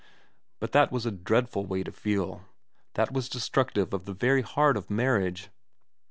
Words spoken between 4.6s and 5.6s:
of marriage.